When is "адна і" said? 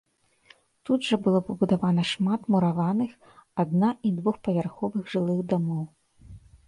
3.65-4.15